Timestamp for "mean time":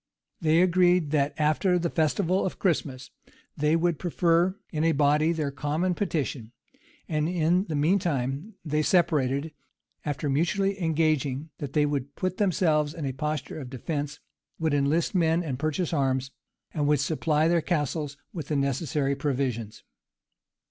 7.75-8.55